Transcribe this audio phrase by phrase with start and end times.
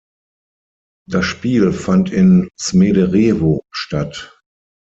[1.07, 4.41] Das Spiel fand in Smederevo statt.